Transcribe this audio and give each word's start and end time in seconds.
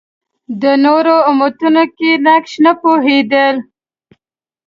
د 0.61 0.63
نورو 0.85 1.15
امتونو 1.31 1.83
کې 1.97 2.11
نقش 2.25 2.51
نه 2.65 2.71
پوهېدل 2.81 3.55